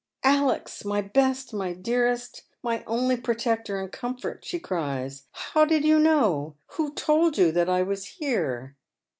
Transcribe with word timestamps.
"Alex, 0.23 0.83
my 0.83 0.99
best, 0.99 1.53
my 1.53 1.73
dearest, 1.73 2.41
my 2.63 2.83
only 2.87 3.15
protector 3.15 3.79
and 3.79 3.91
»omfort,," 3.91 4.39
she 4.43 4.59
cries," 4.59 5.27
how 5.51 5.63
did 5.63 5.85
you 5.85 5.99
know— 5.99 6.55
who 6.77 6.91
told 6.95 7.37
you 7.37 7.51
that 7.51 7.69
I 7.69 7.83
was 7.83 8.03
here 8.05 8.75